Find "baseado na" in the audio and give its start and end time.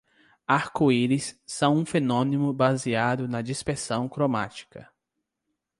2.51-3.43